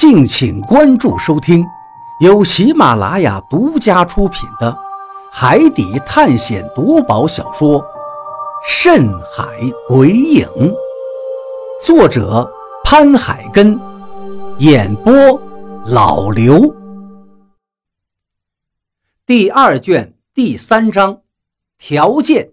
[0.00, 1.62] 敬请关注收听，
[2.20, 4.72] 由喜马拉雅独家出品的
[5.30, 7.78] 《海底探险夺宝小说》
[8.66, 9.44] 《深海
[9.86, 10.46] 鬼影》，
[11.84, 12.50] 作者
[12.82, 13.78] 潘海根，
[14.60, 15.12] 演播
[15.84, 16.74] 老刘。
[19.26, 21.20] 第二卷第三章
[21.76, 22.52] 条件。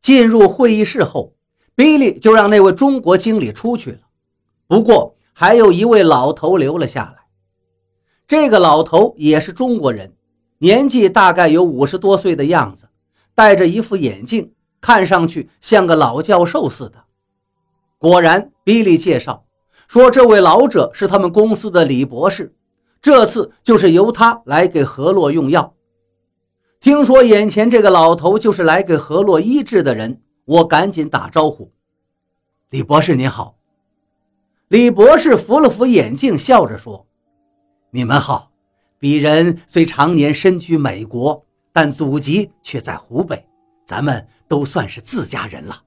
[0.00, 1.34] 进入会议室后，
[1.76, 3.98] 比利就让那位中国经理出去了。
[4.66, 7.22] 不过，还有一位老头留了下来。
[8.26, 10.14] 这个老头也是中国人，
[10.58, 12.88] 年纪大概有五十多岁的样子，
[13.34, 17.04] 戴着一副眼镜，看上去像个老教授似的。
[17.98, 19.44] 果然，比利介绍
[19.86, 22.54] 说，这位老者是他们公司的李博士，
[23.00, 25.74] 这次就是由他来给何洛用药。
[26.80, 31.70] 听说眼前这个老头就是来给何洛医治的人，我赶紧打招呼
[32.70, 33.56] ：“李博士您好。”
[34.72, 37.06] 李博士扶了扶眼镜，笑着说
[37.92, 38.50] ：“你们好，
[38.98, 43.46] 鄙人虽常年身居美国，但祖籍却在湖北，
[43.84, 45.82] 咱们都算是自家人了。”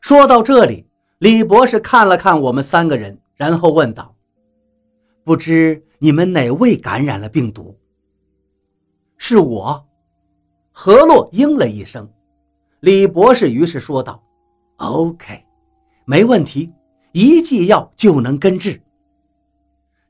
[0.00, 0.86] 说到这里，
[1.18, 4.14] 李博士看了看我们三个人，然后问道
[5.24, 7.76] ：“不知你们哪位感染了病毒
[9.18, 9.84] ？”“是我。”
[10.70, 12.08] 何洛应了一声。
[12.78, 14.22] 李博士于是说道
[14.76, 15.44] ：“OK，
[16.04, 16.72] 没问题。”
[17.12, 18.82] 一剂药就能根治。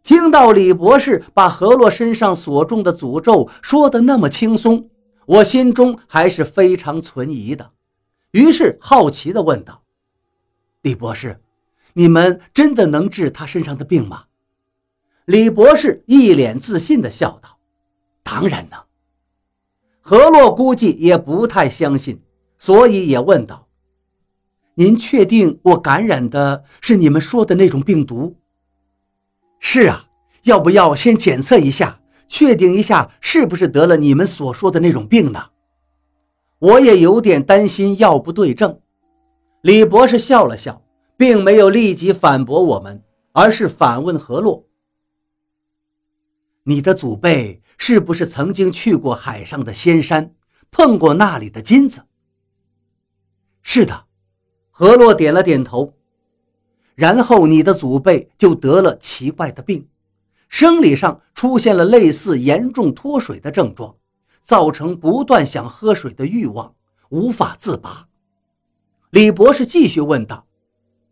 [0.03, 4.89] 听到李博士把何洛身上所中的诅咒说的那么轻松，
[5.27, 7.71] 我心中还是非常存疑的，
[8.33, 9.83] 于是好奇地问道
[10.83, 11.41] ：“李博士，
[11.93, 14.25] 你们真的能治他身上的病吗？”
[15.27, 17.57] 李博士一脸自信地笑道
[18.25, 18.81] ：“当然能。”
[20.05, 22.21] 何洛估计也不太相信，
[22.59, 23.69] 所以也问道。
[24.75, 28.39] 您确定我感染的是你们说的那种病毒？
[29.61, 30.07] 是啊，
[30.45, 35.51] 要不要先检测一下，确定一下是不是得了你们所说的那种病呢？
[36.59, 38.81] 我也有点担心药不对症。
[39.61, 40.83] 李博士笑了笑，
[41.17, 44.67] 并没有立即反驳我们，而是反问何洛
[46.65, 50.35] ：“你的祖辈是不是曾经去过海上的仙山，
[50.71, 52.03] 碰过那里的金子？”
[53.63, 54.07] 是的。
[54.73, 55.95] 何洛点了点头，
[56.95, 59.87] 然后你的祖辈就得了奇怪的病，
[60.49, 63.95] 生理上出现了类似严重脱水的症状，
[64.43, 66.75] 造成不断想喝水的欲望，
[67.11, 68.09] 无法自拔。
[69.11, 70.47] 李博士继续问道：“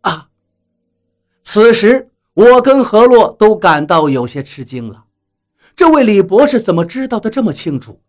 [0.01, 0.29] 啊！”
[1.43, 5.05] 此时我跟何洛都感到有些吃惊了，
[5.75, 8.01] 这位李博士怎么知道的这么清楚？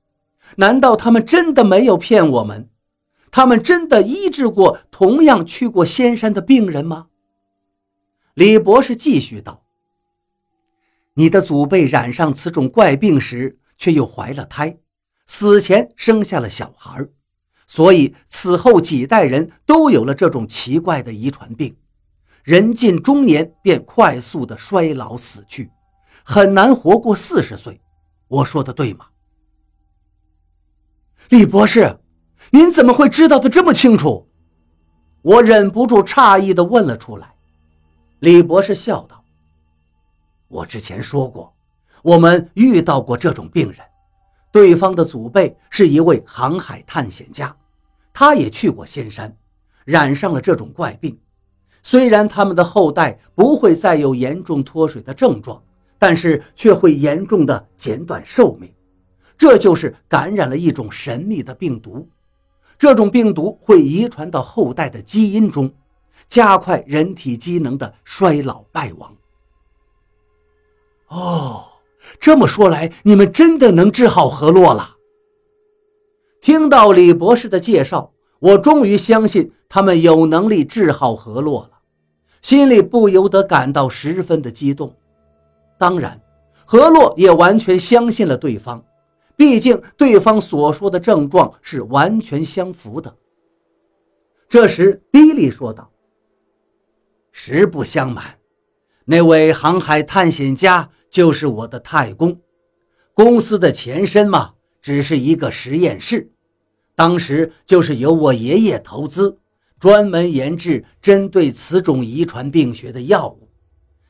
[0.56, 2.68] 难道他们真的没有骗我们？
[3.32, 7.08] 他们真的医治过同样去过仙山的病人吗？
[8.34, 9.64] 李博士继续道
[11.14, 14.78] ：“你的祖辈染上此种怪病时，却又怀了胎，
[15.26, 17.08] 死前生下了小孩，
[17.66, 21.74] 所以此后几代人都有了这种奇怪的遗传病。
[22.44, 25.70] 人近中年便快速的衰老死去，
[26.22, 27.80] 很难活过四十岁。
[28.28, 29.06] 我说的对吗？”
[31.30, 31.98] 李博士。
[32.54, 34.28] 您怎么会知道的这么清楚？
[35.22, 37.34] 我忍不住诧异地问了出来。
[38.18, 39.24] 李博士笑道
[40.48, 41.54] ：“我之前说过，
[42.02, 43.78] 我们遇到过这种病人，
[44.52, 47.56] 对方的祖辈是一位航海探险家，
[48.12, 49.34] 他也去过仙山，
[49.86, 51.18] 染上了这种怪病。
[51.82, 55.62] 虽然他们的后代不会再有严重脱水的症状，
[55.98, 58.70] 但是却会严重的减短寿命。
[59.38, 62.06] 这就是感染了一种神秘的病毒。”
[62.82, 65.72] 这种病毒会遗传到后代的基因中，
[66.26, 69.14] 加快人体机能的衰老败亡。
[71.06, 71.62] 哦，
[72.18, 74.96] 这么说来，你们真的能治好何洛了？
[76.40, 78.10] 听到李博士的介绍，
[78.40, 81.78] 我终于相信他们有能力治好何洛了，
[82.40, 84.92] 心里不由得感到十分的激动。
[85.78, 86.20] 当然，
[86.64, 88.82] 何洛也完全相信了对方。
[89.42, 93.16] 毕竟，对方所说的症状是完全相符的。
[94.48, 95.90] 这时，比利说道
[97.32, 98.38] ：“实不相瞒，
[99.04, 102.40] 那位航海探险家就是我的太公。
[103.14, 106.30] 公司的前身嘛，只是一个实验室，
[106.94, 109.40] 当时就是由我爷爷投资，
[109.80, 113.48] 专门研制针对此种遗传病学的药物，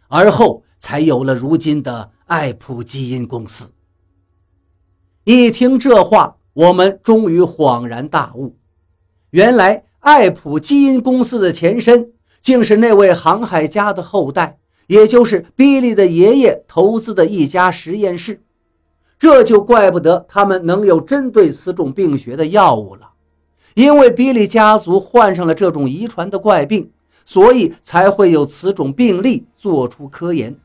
[0.08, 3.71] 而后才有了如今的爱普基因公司。”
[5.24, 8.56] 一听这话，我们终于恍然大悟，
[9.30, 12.10] 原来爱普基因公司的前身
[12.40, 14.58] 竟是那位航海家的后代，
[14.88, 18.42] 也就是比利的爷爷投资的一家实验室。
[19.16, 23.12] 这就怪不得他们能有针对此种病学的药物了，
[23.74, 26.90] 因为比利家族患上了这种遗传的怪病，
[27.24, 30.56] 所以才会有此种病例做出科研。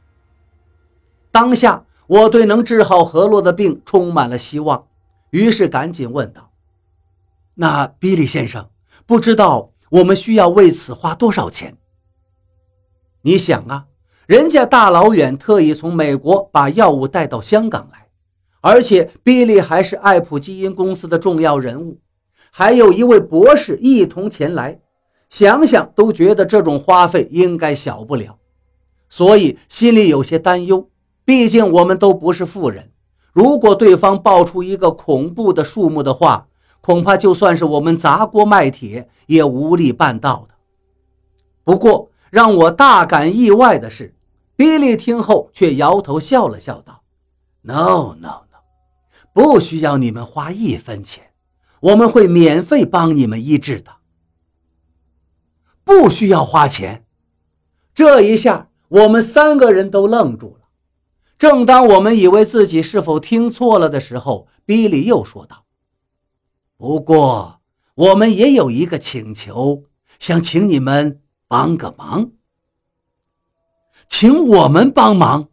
[1.31, 4.87] 当下，我对能治好何洛的病充满了希望，
[5.31, 6.51] 于是赶紧问道
[7.55, 8.69] ：“那比利先生，
[9.05, 11.77] 不知道我们需要为此花多少钱？”
[13.23, 13.87] 你想啊，
[14.25, 18.07] 人家大老远特意从美国把药物带到香港来。
[18.61, 21.99] 而且，比利还是爱普基因公司的重要人物，
[22.51, 24.79] 还有一位博士一同前来，
[25.29, 28.37] 想想都觉得这种花费应该小不了，
[29.07, 30.89] 所以心里有些担忧。
[31.27, 32.89] 毕竟我们都不是富人，
[33.33, 36.47] 如果对方报出一个恐怖的数目的话，
[36.79, 40.55] 恐怕就算是我们砸锅卖铁也无力办到的。
[41.65, 44.15] 不过，让我大感意外的是，
[44.55, 47.03] 比利听后却摇头笑了笑道
[47.63, 48.43] ：“No, no。”
[49.33, 51.25] 不需要你们花一分钱，
[51.81, 53.91] 我们会免费帮你们医治的。
[55.83, 57.05] 不需要花钱，
[57.93, 60.66] 这一下我们三个人都愣住了。
[61.37, 65.65] 正当我们以为自己是否听错了的时候，比利又说道
[66.77, 67.59] ：“不过
[67.95, 69.83] 我们也有一个请求，
[70.19, 72.31] 想请你们帮个忙。
[74.07, 75.49] 请我们帮忙，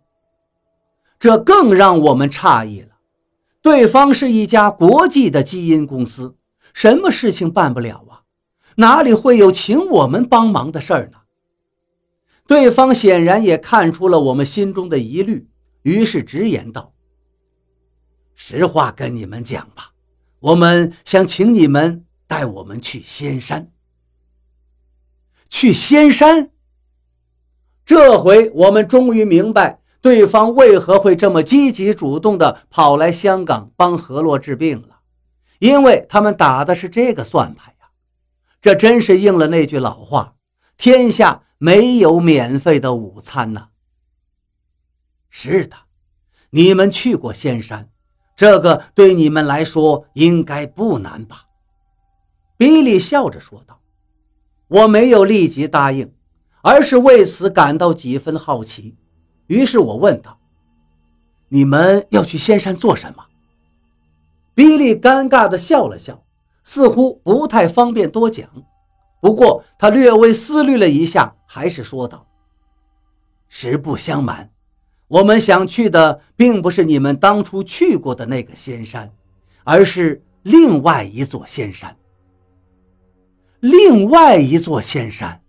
[1.19, 2.89] 这更让我们诧异了。”
[3.61, 6.37] 对方是一家国际的基因公司，
[6.75, 8.23] 什么事情办不了啊？
[8.77, 11.19] 哪里会有请我们帮忙的事儿呢？
[12.47, 15.49] 对方显然也看出了我们心中的疑虑，
[15.85, 16.93] 于是直言道
[18.37, 19.93] ：“实话跟你们讲吧，
[20.41, 23.71] 我们想请你们带我们去仙山。
[25.49, 26.51] 去仙山。
[27.87, 35.01] 这回我们终于明白。”对方为何会这么积极主动地跑来香港帮何洛治病了？
[35.61, 37.89] 因为他们打的是这个算盘呀！
[38.61, 40.35] 这真是应了那句老话
[40.77, 43.69] ：“天下没有免费的午餐呐。”
[45.37, 45.77] 是的，
[46.51, 47.89] 你们去过仙山，
[48.37, 51.47] 这个对你们来说应该不难吧？
[52.57, 53.81] 比利笑着说道
[54.69, 56.15] ：“我没有立即答应，
[56.63, 58.97] 而是为此感到几分好奇。”
[59.49, 60.39] 于是我问道
[61.51, 63.27] ：“你们要去仙山做什么？”
[64.55, 66.25] 比利尴尬地笑了笑，
[66.63, 68.49] 似乎不太方便多讲。
[69.21, 72.25] 不过他略微思虑了一下，还是说道
[73.51, 74.49] ：“实不相瞒，
[75.09, 79.13] 我们想去的并不是你们当初去过的那个仙山，
[79.63, 81.97] 而是另外一座仙山。
[83.61, 85.41] 另外一座仙山。”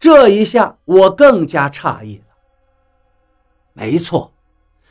[0.00, 2.24] 这一下我更加诧异了。
[3.72, 4.32] 没错，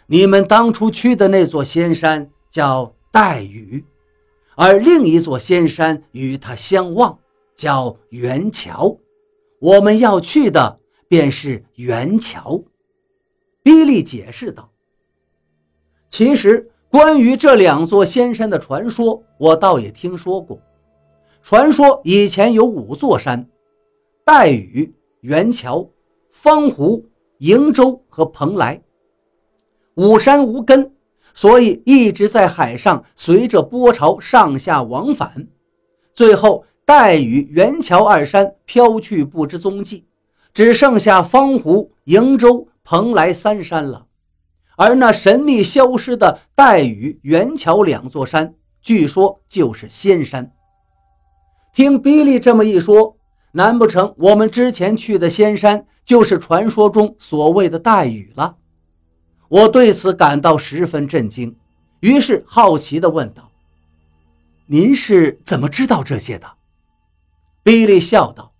[0.07, 3.85] 你们当初去的那座仙山叫岱屿，
[4.55, 7.17] 而另一座仙山与它相望，
[7.55, 8.97] 叫元桥。
[9.59, 12.61] 我们要去的便是元桥。
[13.67, 14.71] 比利解释道
[16.07, 20.57] ：“其实关于这两座仙山的传说，我倒也听说过。
[21.43, 23.45] 传说以前有五座山：
[24.25, 25.85] 岱屿、元桥、
[26.31, 27.05] 方湖。”
[27.39, 28.81] 瀛洲和蓬莱，
[29.95, 30.93] 五山无根，
[31.33, 35.45] 所以一直在海上随着波潮上下往返，
[36.13, 40.05] 最后岱屿、元桥二山飘去不知踪迹，
[40.53, 44.07] 只剩下方湖、瀛洲、蓬莱三山了。
[44.77, 50.53] 而那神秘消失的岱屿、元桥两座山，据说就是仙山。
[51.73, 53.17] 听比利这么一说，
[53.51, 55.85] 难不成我们之前去的仙山？
[56.05, 58.55] 就是传说中所谓的岱屿了，
[59.49, 61.57] 我对此感到十分震惊，
[61.99, 63.51] 于是好奇地问道
[64.67, 66.49] ：“您是怎么知道这些的？”
[67.63, 68.53] 比利笑道：“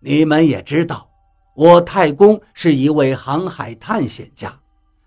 [0.00, 1.08] 你们也知道，
[1.56, 4.60] 我太公是一位航海探险家，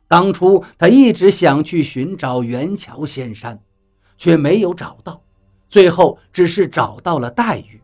[0.10, 3.58] 当初他一直想去寻找元桥仙山，
[4.18, 5.22] 却没有找到，
[5.70, 7.82] 最后只是找到了黛玉，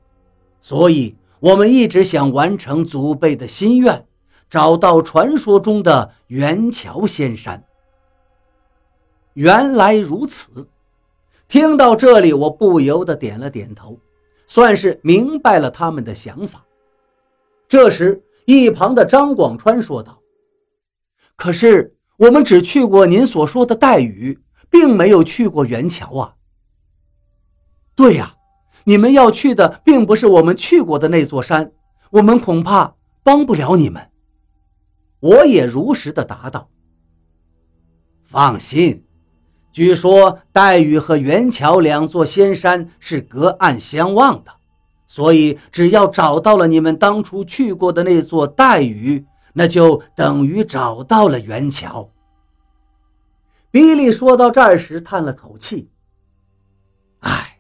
[0.60, 4.04] 所以。”我们一直想完成祖辈的心愿，
[4.50, 7.64] 找到传说中的元桥仙山。
[9.34, 10.68] 原来如此，
[11.48, 14.00] 听到这里，我不由得点了点头，
[14.48, 16.66] 算是明白了他们的想法。
[17.68, 20.22] 这时，一旁的张广川说道
[21.36, 26.36] ：“可是我们只去过您所说的岱屿，并没有去过元桥啊。
[27.96, 28.32] ”“对呀。”
[28.88, 31.72] 你们要去的并不是我们去过的那座山，
[32.12, 34.12] 我们恐怕帮不了你们。
[35.22, 36.70] 我也如实的答道
[38.30, 39.04] ：“放心，
[39.72, 44.52] 据说黛玉和元桥两座仙山是隔岸相望的，
[45.16, 52.10] 所以只要找到了你们当初去过的那座黛玉，那就等于找到了元桥。”
[53.72, 55.90] 比利说到这时，叹了口气
[57.24, 57.60] ：“唉，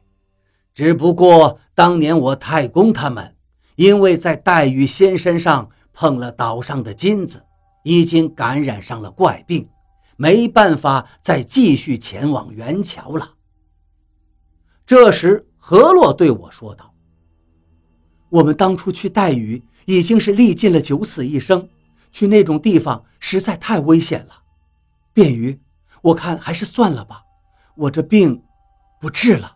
[0.73, 3.37] 只不过当年我太公他们
[3.77, 7.45] 因为在黛玉仙身上碰了岛上的金子，
[7.83, 9.69] 已经感染上了怪病，
[10.17, 13.35] 没办法再继续前往元桥了。”
[14.85, 16.93] 这时，何洛对我说道
[18.35, 21.69] ：“我们当初去带鱼，已经是历尽了九死一生，
[22.11, 24.33] 去那种地方实在太危险了，
[25.13, 25.59] 便于。”
[26.03, 27.23] 我看还是算了吧，
[27.75, 28.43] 我这病
[28.99, 29.55] 不治了。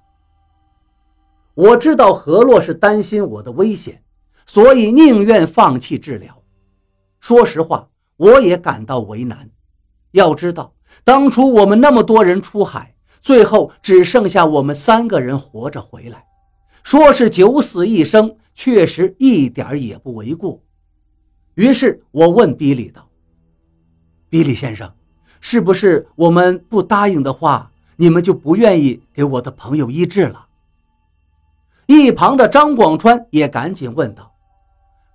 [1.53, 4.01] 我知道何洛是担心我的危险，
[4.45, 6.41] 所以宁愿放弃治疗。
[7.19, 9.49] 说实话，我也感到为难。
[10.11, 16.25] 要知道，当初我们那么多人出海，最后只剩下我们三个人活着回来，
[16.81, 20.61] 说是九死一生，确实一点也不为过。
[21.55, 23.07] 于是我问比利道
[24.27, 24.93] ：“比利先生。”
[25.39, 30.45] 是不是我们不答应的话，你们就不愿意给我的朋友医治了？
[31.85, 34.29] 一旁的张广川也赶紧问道：“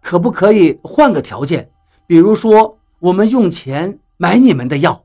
[0.01, 1.71] 可不可以换个条件？
[2.07, 5.05] 比如说，我们用钱买你们的药？”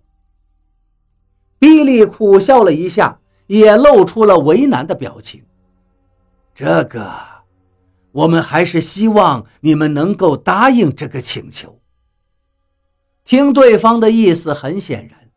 [1.60, 5.44] 比利苦笑了一下，也露出了为难的表情。
[6.56, 7.12] 这个，
[8.20, 11.82] 我们还是希望你们能够答应这个请求。
[13.24, 15.30] 听对方的意思，很显然，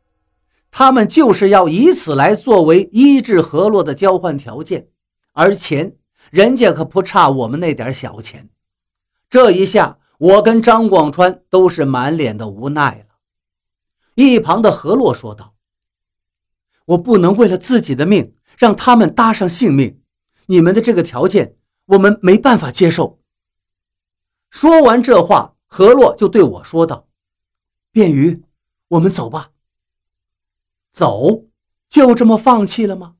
[0.71, 4.89] 他们就是要以此来作为医治河洛的交换条件，
[5.33, 5.97] 而钱，
[6.31, 8.49] 人家可不差我们那点小钱。
[9.29, 13.15] 这一下，我跟张广川都是满脸的无奈了。
[14.15, 15.55] 一旁的何洛说道
[16.87, 20.01] ：“我不能为了自己的命让他们搭上性命，
[20.47, 23.19] 你们的这个条件，我们没办法接受。”
[24.51, 27.07] 说完这话，何洛就对我说道。
[27.91, 28.43] 便于，
[28.89, 29.51] 我们走吧。
[30.91, 31.45] 走，
[31.89, 33.15] 就这么放弃了吗？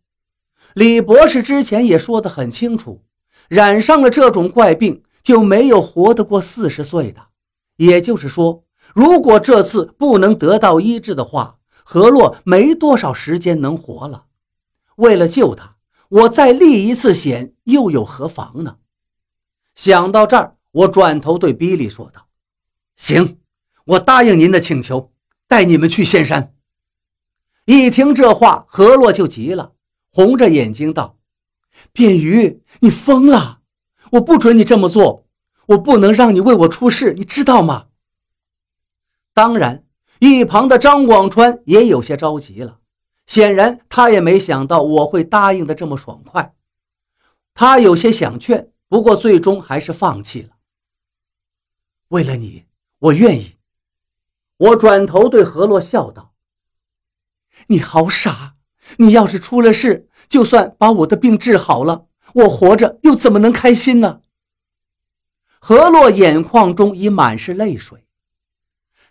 [0.75, 3.05] 李博士之前也说得很清楚，
[3.49, 7.29] 染上了这种怪病就没有活得过四十岁的。
[7.77, 8.65] 也就是说，
[8.95, 14.27] 如果这次不能得到医治的话，何洛没多少时间能活了。
[14.97, 15.72] 为了救他，
[16.13, 18.77] 我再立一次险又有何妨呢？
[19.75, 22.29] 想到这儿，我转头对比利说道
[22.97, 23.39] ：“行。”
[23.85, 25.11] 我答应您的请求，
[25.49, 26.55] 带你们去仙山。
[27.65, 29.73] 一听这话，何洛就急了，
[30.11, 31.17] 红着眼睛道
[31.93, 33.61] ：“便鱼，你疯了！
[34.13, 35.27] 我不准你这么做，
[35.69, 37.87] 我不能让你为我出事，你知道吗？”
[39.35, 39.87] 当然，
[40.21, 42.79] 一旁的张广川也有些着急了，
[43.27, 46.55] 显然他也没想到我会答应的这么爽快。
[47.55, 50.51] 他有些想劝，不过最终还是放弃了。
[52.09, 52.67] 为了你，
[52.99, 53.57] 我愿意。
[54.59, 56.35] 我转头对何洛笑道
[57.69, 58.55] ：“你好傻！
[58.99, 64.21] 你要是出了事，就算把我的病治好了，我活着又怎么能开心呢？”
[65.59, 68.05] 何洛眼眶中已满是泪水，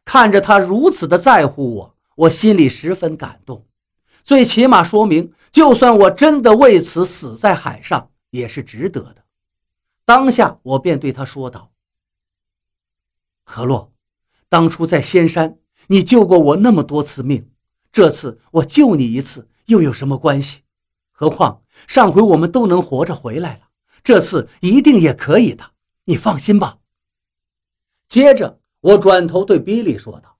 [0.03, 3.65] 看着他如此的在乎我，我心里十分感动。
[4.23, 9.23] 最起码说明，就算我真的为此死在海上，也是值得的。
[10.05, 11.71] 当下，我便对他说道
[13.43, 13.91] ：“何洛。”
[14.49, 17.49] 当初在仙山，你救过我那么多次命，
[17.89, 20.63] 这次我救你一次又有什么关系？
[21.13, 23.69] 何况上回我们都能活着回来了，
[24.03, 25.71] 这次一定也可以的，
[26.03, 26.79] 你放心吧。
[28.09, 30.37] 接着，我转头对比利说道：“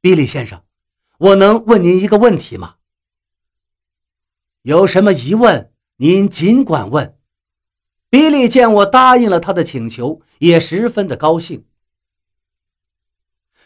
[0.00, 0.63] 比利先生，
[1.18, 2.76] 我能问您一个问题吗？
[4.62, 7.16] 有什么疑问，您尽管问。”
[8.10, 11.64] 比利见我答应了他的请求，也十分的高兴。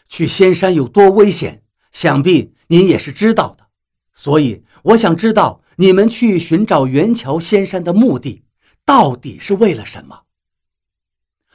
[0.07, 3.67] 去仙山有多危险，想必您也是知道的。
[4.11, 8.43] 所以我想知道你们去寻找元桥仙山的目的，
[8.83, 10.23] 到底是为了什么？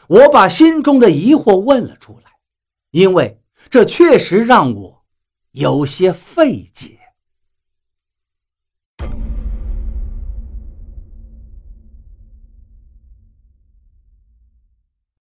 [0.06, 2.30] 我把心中的疑惑问了出来，
[2.92, 4.93] 因为这确实让我
[5.54, 6.98] 有些费解。